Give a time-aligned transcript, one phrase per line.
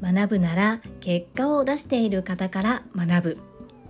[0.00, 3.38] 学ぶなら結果を出している方から学ぶ。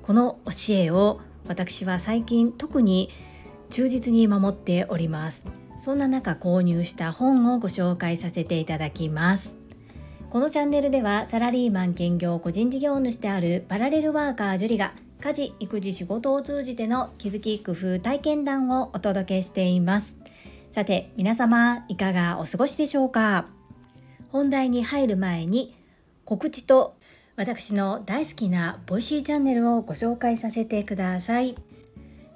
[0.02, 3.10] この教えを私は最近特に
[3.70, 5.46] 忠実に守っております。
[5.78, 9.56] そんな中購入した本をご紹介させていただきます。
[10.28, 20.16] このチャンネルではサラリーマン兼業個人事業主であるパラレルワーカージュリが家事育児仕事を通じての気づき工夫体験談をお届けしています。
[20.76, 23.46] さて皆様いかがお過ごしでしょうか？
[24.28, 25.74] 本題に入る前に
[26.26, 26.96] 告知と
[27.34, 31.56] 私の大好きな Voicy チャンネルをご紹介させてください。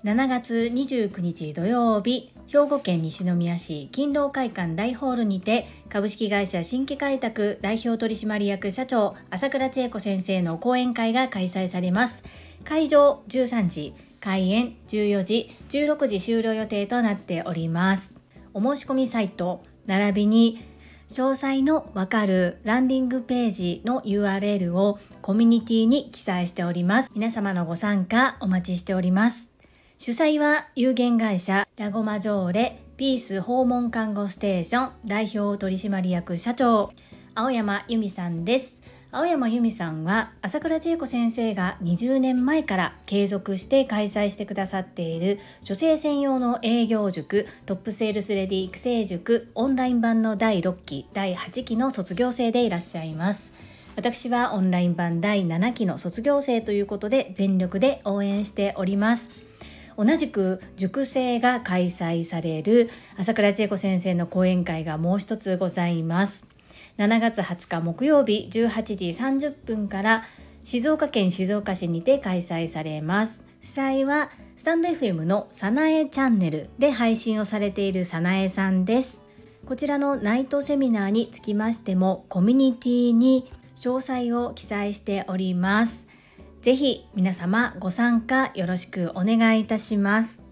[0.05, 12.25] 7月29日土曜日兵庫県西宮市勤労会館大ホールにて株式会社新規開拓代表取締役社長朝倉千恵子先生の講演会が開催されます。
[12.64, 18.19] 開場13時開演14時16時終了予定となっております。
[18.54, 20.64] お申し込みサイト並びに
[21.08, 27.10] 詳細のわかるランディングページの URL をコミュニティに記載しております。
[27.14, 29.50] 皆様のご参加お待ちしております。
[29.98, 36.92] 主催は有限会社ラゴマジョーレピース訪問看護ステーション代表取締役社長
[37.34, 38.80] 青山由美さんです。
[39.12, 53.53] 青山由美さんは朝倉千恵子先生が20年前から継続して開催してくださっている女性専用の営業塾トップセールスレディ育成塾オンライン版の第6期第8期の卒業生でいらっしゃいます。
[53.97, 59.33] 私はオンライン版第7期の卒業生ということで全力で応援しております。
[59.97, 62.88] 同じく塾生が開催される
[63.19, 66.50] 朝倉千恵子先生の講演会がもう一つございます。
[67.01, 70.25] 7月20日木曜日18時30分から
[70.65, 73.43] 静岡県静岡市にて開催されます。
[73.62, 79.23] 主催はスタンド FM のさなえチャンネルで配信をされているさなえさんです。
[79.65, 86.06] こちらのナイトセミナーにつきましてもコミュニティに詳細を記載しております。
[86.60, 90.43] ぜひ皆様ご参加よろしくお願いいたします。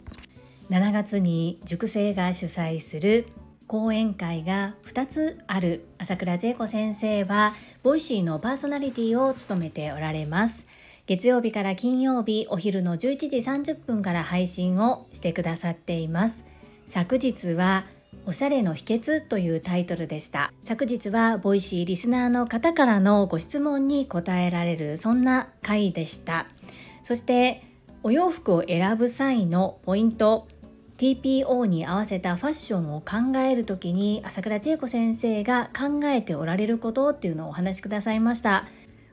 [0.71, 3.27] 7月に塾生が主催する
[3.69, 5.87] 講演会が2つある。
[5.99, 10.67] 朝倉千恵子先生は Voicy のパーソナリティを務めておられます。
[11.07, 16.47] 月曜日から金曜日お昼の11時30分から配信をしてくださっています。
[16.87, 17.85] 昨日は
[18.25, 20.51] おしゃれの秘訣というタイトルでした。
[20.63, 26.47] 昨日は Voicy リスナーの方からのご質問に答えられるそんな回でした。
[27.03, 27.63] そして
[28.03, 30.49] お洋服を選ぶ際のポイント。
[30.99, 38.67] TPO に合わせたファッションを考える時に朝倉千恵子先生が考えておられることっていうのをお話しくださいました。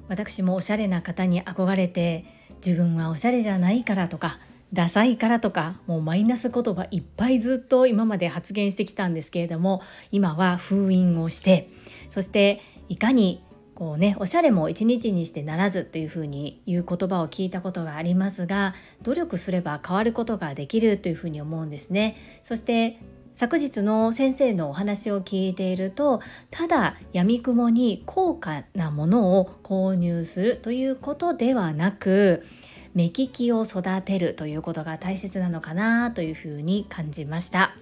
[0.08, 2.26] 私もおしゃれな方に憧れて
[2.66, 4.40] 自分はおしゃれじゃないからとか
[4.74, 9.82] ダサいからとかもうマイナス言葉いっぱいずっと今まで発言してきたんですけれども
[10.12, 11.70] 今は封印をして
[12.10, 13.44] そしていかに
[13.76, 23.00] こうねおしゃれも一日にしてならずというふうに言う言葉を聞いたことがありますが努力すれば変わることができるというふうに思うんですねそして
[23.34, 32.46] 昨日の先生のお話を聞いているとただやみくもに高価なものを購入するということではなく
[32.94, 37.76] 目利きを育てるということが大切なのかなというふうに感じました。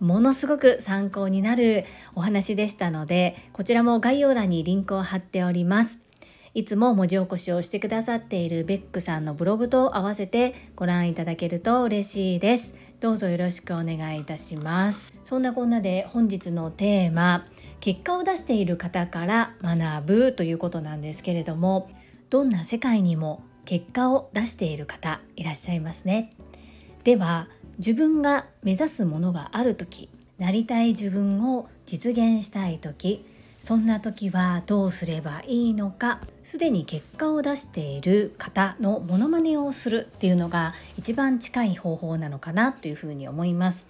[0.00, 1.84] ものすごく参考になる
[2.14, 6.00] お話でしたのでこちらも概要欄にリンクを貼っております。
[6.56, 12.72] いつも文字起こしをしてくださっているベックさんのブログと合わせてご覧いただけると嬉しいです。
[12.98, 15.12] どうぞよろしくお願いいたします。
[15.22, 17.44] そんなこんなで本日のテーマ
[17.80, 21.90] 結果を出している方から学ぶということなんですけれども
[22.30, 26.32] どんな世界にも結果を出している方いらっしゃいますね。
[27.04, 33.24] では自分が目指すものがある時なりたい自分を実現したい時
[33.60, 43.86] そんな時はどうすればいいのかすでに結果を出している方のモノマネをするっていうのが一番近い方法なのかなというふうに思います。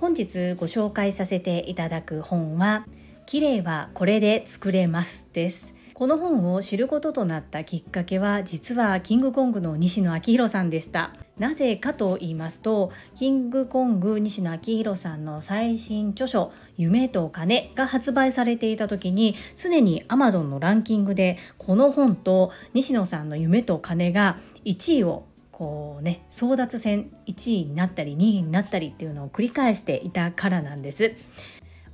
[0.00, 2.86] 本日ご紹介させていただく本は
[3.26, 5.74] 綺麗はこれで作れますです。
[5.98, 31.14] この本を知ることとなったきっかけは実はキングコングの西野昭弘さんでしたなぜかと言いますとキングコング西野昭弘さんの最新著書「夢と金」が発売されていた時に常に Amazon のランキングでこの本と西野さんの「夢と金」が1位をこうね争奪戦1位になったり2位になったりっていうのを繰り返していたからなんです。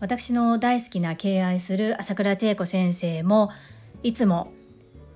[0.01, 3.51] 私の大好きな敬愛する朝倉千恵子先生も
[4.05, 4.53] いつも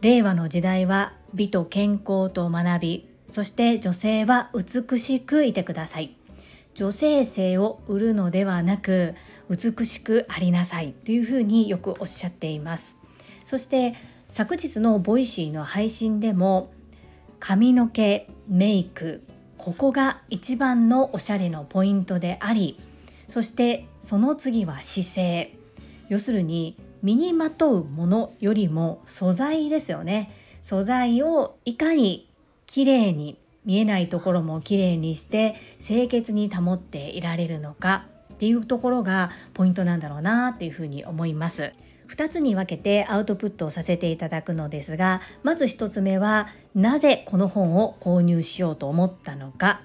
[0.01, 6.17] 令和の時代は美と健康と学びそして女性は美しくいてください。
[6.73, 9.15] 女性性を売るのではなく
[9.51, 12.97] 美しくありなさいというふうによくおっしゃっています。
[13.45, 13.95] そして
[14.31, 16.71] 昨日の Voicy の配信でも
[17.41, 19.23] 髪の毛メイク
[19.59, 22.81] ここが一番のおしゃれのポイントであり
[23.27, 25.59] そしてその次は姿勢。
[26.09, 30.31] 要するに身にまとうものよりも素材ですよね。
[30.63, 32.29] 素材をいかに
[32.67, 41.73] きれいに見えないところもきれいにして清潔に保っていられるのかっていうところがポイントなんだろうなっていうふうに思います。
[42.09, 49.83] 2つに分けてアウトプットをさせていただくのですがまず1つ目はなぜこの本を購入しようと思ったのか。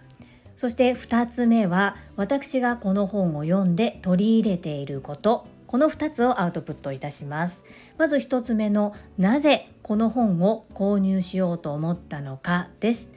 [0.56, 5.46] そして2つ目は私がこの本を読んで取り入れていること。
[5.74, 7.66] この2つをアウトプットいたします。
[7.98, 13.12] まず1つ目のなぜこの本を購入しようと思ったのかです。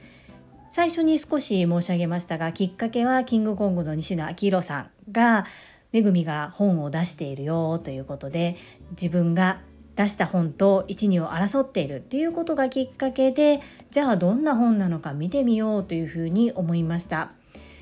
[0.71, 5.45] 最初に少し申し上げましたがきっかけはキングコングの西野昭弘さんが
[5.91, 8.55] めぐみが本を出しているよということで
[8.99, 9.61] 自分が
[9.95, 13.61] 出した本と一二を争っているっていうことがきっかけで
[13.91, 17.33] じゃあどんな本なのか見てみようというふうに思いました。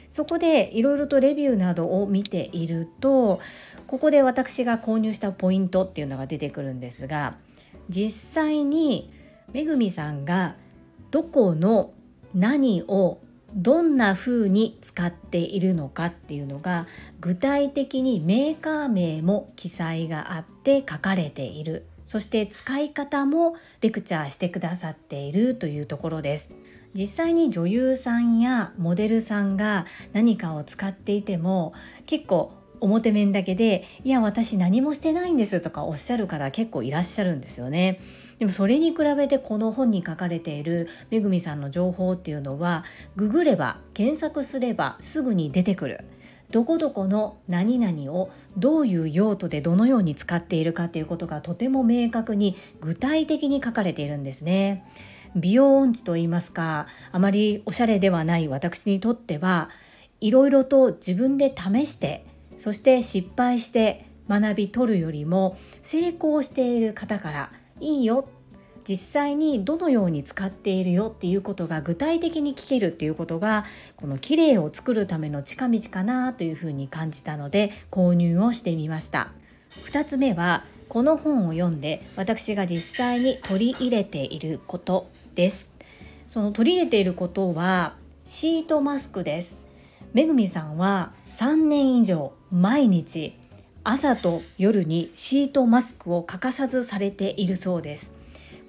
[0.10, 3.42] そこでいろいろとレビューなどを見ていると
[3.88, 7.38] ここで私が購入したポイントっていうのが出てくるんですが
[7.90, 9.12] 実際に
[9.54, 10.56] めぐみさんが
[11.12, 11.92] どこの
[12.34, 13.20] 何を
[13.56, 16.88] どんな風に使っているのかっていうのが
[17.22, 21.86] 具体的にメーカー名も記載があって書かれている。
[22.06, 26.52] そして使い方もレクチャーしてくださっているというところです。
[26.94, 31.74] 実際に女優さんやモデルさんが何かを使っていても
[32.06, 32.54] 結構
[32.86, 38.00] 表面だけで「いや私何もしてないんです」とかおっしゃる方結構いらっしゃるんですよね。
[38.40, 42.84] でもそれに比べてこの本に書かれているめぐみさんの情報っていうのは
[43.16, 46.06] ググれば検索すればすぐに出てくる。
[46.52, 54.86] どこどこの何々をどういう用途でどのように使っているかっていうことがとても明確に具体的に書かれているんですね。
[55.36, 59.70] 美容音痴と言いますかあまりおしゃれではない私にとっては
[60.22, 62.26] いろいろと自分で試して
[62.58, 68.28] そして失敗して学び取るよりも成功している方からいいよ。
[68.88, 73.66] 実際にどのように使っているよっていうことが具体的に聞けるっていうことが
[73.96, 79.32] この綺麗を作るための近道かなというふうに感じたので購入をしてみました。
[79.88, 85.74] 2つ目はこの本を読んで私が実際に取り入れていることです。
[86.28, 89.65] その取り入れていることはシートマスクです。
[90.16, 93.36] めぐみさんは3年以上毎日
[93.84, 98.14] 朝と夜にシートマスクを欠かさずされているそうです。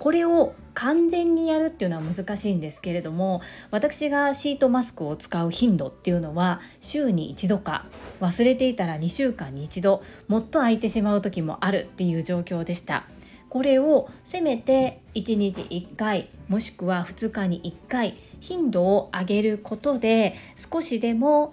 [0.00, 7.86] これを完全にやるっていうのは難しいんですけれども私がシートマスクを使う頻度っていうのは週に1度か
[8.20, 13.04] 忘れていたら2週間に1度もっと空いてしまう時もあるっていう状況でした。
[13.48, 21.52] これをせめて1日1回もしくは2日に1回頻度を上げることで少しでも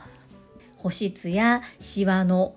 [0.77, 2.55] 保湿やシワの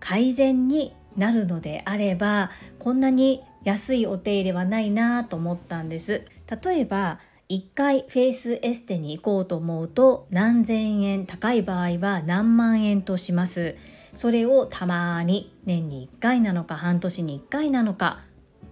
[0.00, 6.24] 改善になるのであればこんなに安いお手入れはないなと思ったんです。
[6.62, 13.76] 例えば1回フェイスエステに行こうと思うと何千円高い場合は何万円とします。
[14.14, 18.20] それをたまに年に1回なのか半年に1回なのか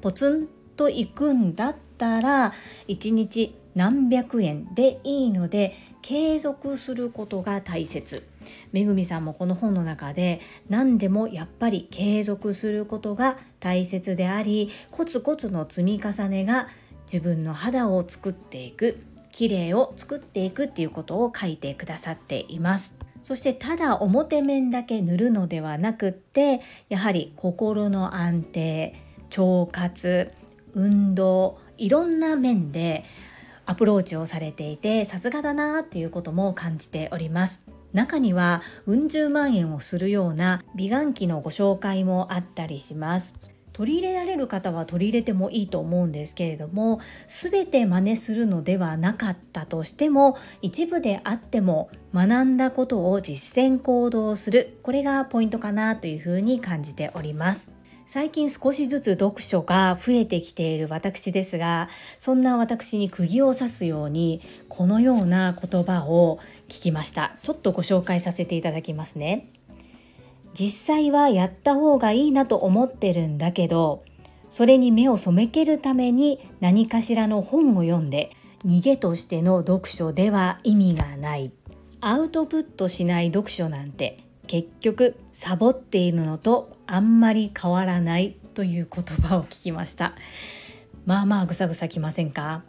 [0.00, 2.52] ポツンと行くんだったら
[2.88, 8.28] 1日何百円でいいので継続することが大切。
[8.72, 16.68] めぐみさんもこの本の中で何でもやっぱり継続することが大切でありコツコツの積み重ねが
[17.04, 18.98] 自分の肌を作っていく
[19.30, 22.94] 綺麗を作っていくっていうことを書いてくださっています。
[23.22, 28.94] そしてただ表面だけ塗るのではなくってやはり心の安定
[29.30, 30.32] 腸活
[30.74, 33.04] 運動いろんな面で
[33.66, 37.60] アプローチをされていてさすがだなっていうことも感じております。
[37.92, 43.34] 中にはうん十万円をするような美顔器のご紹介もあったりします。
[43.72, 54.78] 取り入れられる方は取り入れてもいいと思うんですけれども全て真似するのではなかったとしても一部であっても学んだことを実践行動する。
[54.82, 57.70] これがポイントかなというふうに感じております。
[58.12, 61.88] 最近少しずつ読書が増えてきている私ですが
[62.18, 66.38] そんな私に釘を刺すようにこのような言葉を
[66.68, 67.36] 聞きました。
[67.42, 69.48] ちょっとご紹介させていただきますね。
[70.52, 74.04] 実際はやった方がいいなと思ってるんだけど
[74.50, 81.50] それに目を背けるために何かしらの本を読んで逃げとしての読書では意味がない。
[82.02, 90.12] アウトプットしない読書なんて結局サボっているのとあんまり変わらないという言葉を聞きました。
[91.06, 92.62] まあまあぐさぐさきませんか？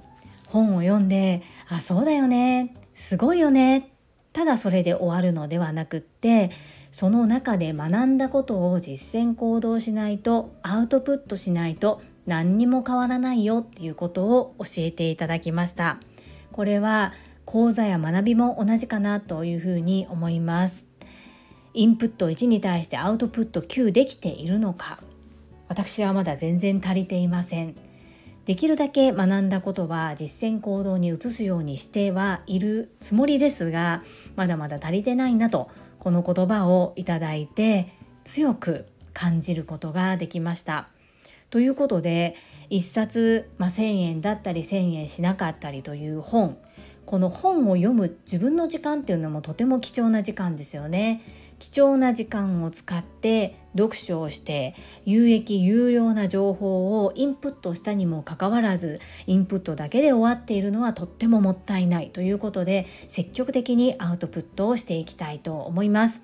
[0.48, 2.74] 本を読んであそうだよね。
[2.94, 3.92] すごいよね。
[4.32, 6.52] ただそれで終わるのではなくって
[6.94, 16.00] その中で学んだことを実践行動しないとアウトプットしないと何にも変わらないよっていうことを教えていただきました。
[16.54, 17.12] これは
[17.44, 20.93] 講座や学びも同じかなというふうに思います。
[21.74, 25.00] インプット1に対してアウトプット9できているのか
[25.68, 27.76] 私はまだ全然足りていません
[28.46, 34.04] できるだけ学んだことは実践行動に移すようにしてはいるつもりですが
[34.36, 37.94] まだまだ足りてないなとこの言葉をいただいて
[38.26, 40.90] 強く感じることができました。
[41.50, 42.36] ということで
[42.72, 46.58] 1冊、まあ、1,000円だったり1,000円しなかったりという本
[47.06, 51.22] この本を読む自分の時間っていうのもとても貴重な時間ですよね。
[51.64, 66.22] 貴重な時間を使って読書をして有益有料な情報をインプットしたにもかかわらずインプットだけで終わっているのはとってももったいないということで積極的にアウトプットをしていきたいと思います。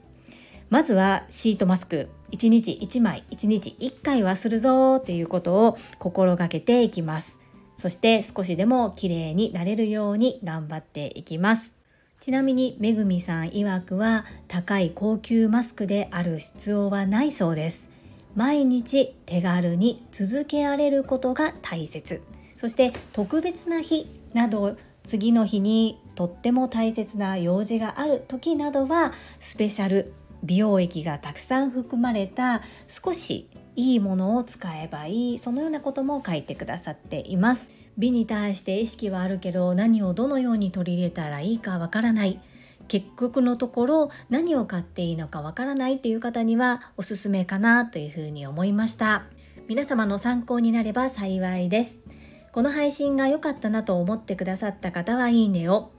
[0.70, 2.10] まずはシートマスク。
[2.34, 7.40] 1日1枚1日1回はするぞっていうことを心がけていきます。
[7.78, 11.79] そして少しでも綺麗になれるように頑張っていきます。
[12.20, 17.90] ちなみにめぐみさん曰くは高い高級マスクである必要はないそうです。
[18.36, 22.22] 毎日手軽に続けられることが大切。
[22.58, 24.76] そして特別な日など
[25.08, 30.12] 次の日にとっても大切な用事がある時などはスペシャル
[30.44, 35.40] 美容液がたくさん含まれた少しいいものを使えばいい。
[35.40, 37.72] そのようなことも書いてくださっています。
[38.00, 42.40] 美に対して意識はあるけど何をどのように取り入れたらいいかわからない。
[42.88, 49.26] 結局のところ何を買っていいのかわからないっていう方にはおすすめかなというふうに思いました。
[49.68, 52.00] 皆様の参考になれば幸いです。
[52.54, 55.92] この配信が良かったなと思ってくださった方はいいねを。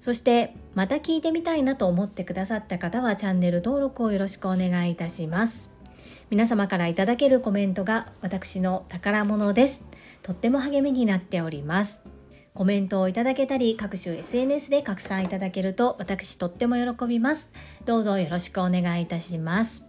[0.00, 5.70] そしてまた聞いてみたいなと思ってくださった方はチャンネル登録をよろしくお願いいたします。
[6.30, 9.87] 皆様からいただけるコメントが私の宝物です。
[10.22, 12.02] とっても励みになっております。
[12.54, 17.52] コメントをいただけたり各種 SNS で拡散いただけると私とっても喜びます。
[17.84, 19.84] どうぞよろしくお願いいたします。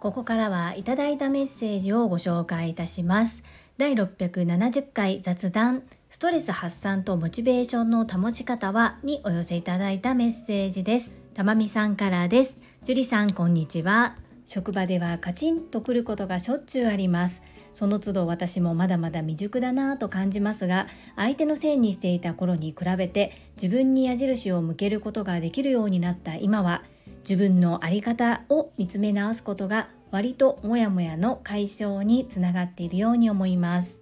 [0.00, 3.42] ここからはいただいたメッセージをご紹介いたします。
[3.78, 11.12] 第670回雑談ストレス発散とモチベーションの保ち方はにお寄せいただいたメッセージです。
[11.34, 12.56] たまみさんからです。
[12.84, 14.27] 樹里さんこんにちは。
[14.48, 17.42] 職場ではカチンとくることがしょっちゅうあります
[17.74, 26.82] その都度私もまだまだ未熟だなぁと感じますが相手のせいにしていた頃に比べて自分に矢印を向けることができるようになった今は
[27.20, 34.00] 自分の在り方を見つめ直すことが割とモヤモヤの解消につながっているように思います。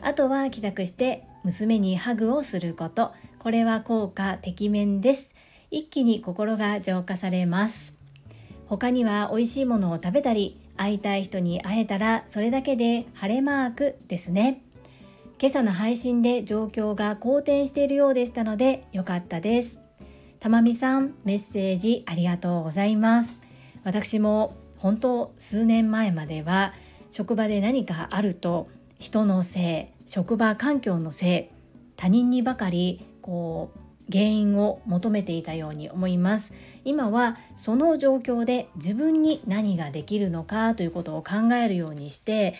[0.00, 3.12] あとは帰宅して娘にハグをすること。
[3.40, 5.30] これは効果てきめんです。
[5.70, 7.99] 一気に心が浄化されます。
[8.70, 14.62] 他には美味しいものを食べたり会いたい人に会えたらそれだけで晴れマークですね。
[15.40, 19.80] 今朝の配信で状況が好転しているようでしたので良かったです。
[20.38, 23.40] たまみさんメッセージありがとうございます。
[23.82, 26.72] 私も本当数年前までは
[27.10, 28.68] 職場で何かあると
[29.00, 31.54] 人のせい職場環境のせい
[31.96, 33.78] 他人にばかりこう
[34.10, 36.52] 原因を求めていたように思います。
[36.84, 42.54] 今はその状況で自分に何ができるのかということを考えるようにして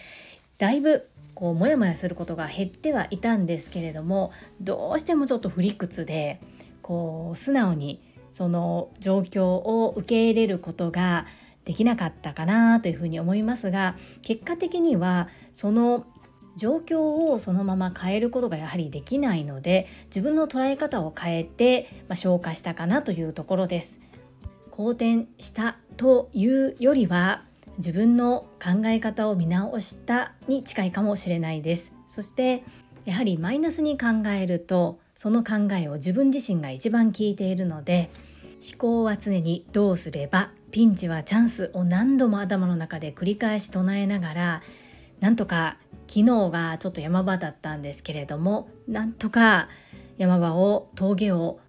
[0.58, 4.30] だいぶこうモヤモヤすることが減ってはいたんですけれども
[4.60, 6.38] どうしてもちょっと不理屈で
[6.82, 11.26] こう素直にその状況を受け入れることが
[11.64, 16.06] できなかったかなというふうに思いますが結果的にはその
[16.60, 23.98] 状況をそのまま変えることがやはりできないので自分の捉え方を変えて、まあ、消化したかなというところです。
[24.70, 27.44] 好転したというよりは
[27.78, 31.94] 自分の考え方を見直したに近いかもしれないです。
[32.10, 32.62] そして
[33.06, 38.10] やはりマイナスに考えるとその考えを自分自身が一番聞いているので
[38.70, 44.62] 思考は常にどうすればピンチはチャンスを何度も頭の中で繰り返し唱えながら
[45.20, 45.78] なんとか
[46.12, 49.68] 昨日がちょっと山場だったんですけれどもなんとか
[50.18, 51.60] 山場を峠を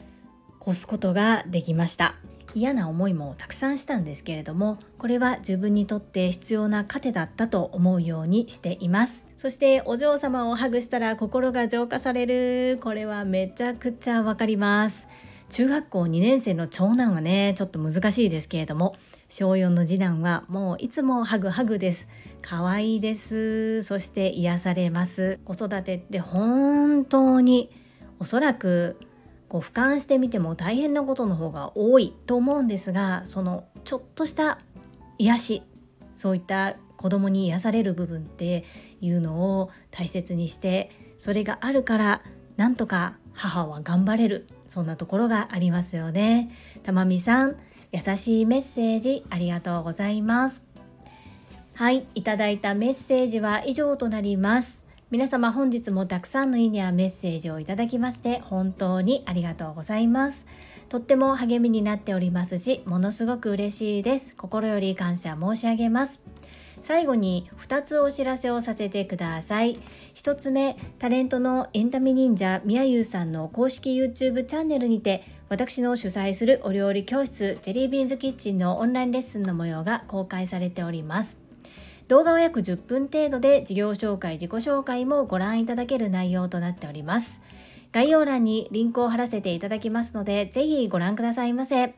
[0.60, 2.16] 越すことができました。
[2.54, 9.26] 嫌な思いもたくさんしたんですけれどもこれは自分にとって必要な糧だったと思うようにしています。
[9.38, 12.80] そしてお嬢様をハグしたら心が浄化される。
[12.82, 15.08] これはめちゃくちゃわかります。
[15.50, 18.96] 中学校2年生の長男はねちょっと難しいですけれども
[19.32, 22.10] 小4の次男はもういつもハグハグです。
[22.42, 23.82] 可愛いです。
[23.82, 25.40] そして癒されます。
[25.46, 27.72] 子育てって本当に
[28.20, 29.00] おそらく
[29.48, 34.60] こう俯瞰してみても大変なことの方が多いと思うんですがそのちょっとした
[35.18, 35.64] 癒し
[36.14, 38.66] そういった子供に癒される部分って
[39.00, 42.22] いうのを大切にしてそれがあるから
[42.58, 44.48] なんとか母は頑張れる。
[44.68, 46.50] そんなところがありますよね。
[46.84, 47.58] たまみさん
[47.92, 50.66] 優しいメッセージありがとうございます。
[51.74, 54.84] はい、いただいたメッセージは以上となります。
[55.10, 60.46] 皆様本日もたくさんのいいねやメッセージをいただきまして本当にありがとうございます。
[60.88, 64.36] とっても励みになっておりますし、ものすごく嬉しいです。
[64.38, 66.22] 心より感謝申し上げます。
[66.82, 69.80] 最後に2つお知らせをさせてください。
[70.16, 81.38] 1つ目、タレントのエンタメ忍者みやゆうさんの公式 YouTube チャンネルにて私の主催するお料理教室ジェリービーンズキッチンのオンラインレッスンの模様が公開されております。
[82.08, 87.42] 動画は約10分程度で事業紹介、自己紹介もご覧いただける内容となっております。
[87.92, 91.96] 概要欄にリンクを貼らせていただきますので、ぜひご覧くださいませ。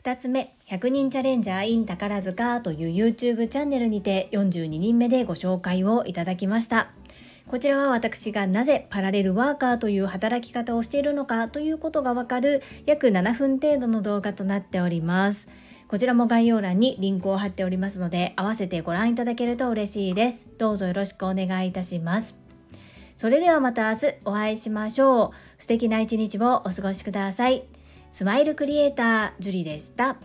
[0.00, 6.92] 2つ目、100人チャレンジャー in 宝塚という YouTube チャンネルにて42人目でご紹介をいただきました。
[7.46, 15.48] こちらは私がなぜパラレルワーカーという働き方をしているのかということがわかる約7分程度の動画となっております。
[15.86, 20.48] こちらも概要欄にリンクを貼っておりますので、合わせてご覧いただけると嬉しいです。
[20.58, 22.36] どうぞよろしくお願いいたします。
[23.14, 25.30] それではまた明日お会いしましょう。
[25.58, 27.64] 素敵な一日をお過ごしください。
[28.10, 30.16] スマイルクリエイター、ジュリでした。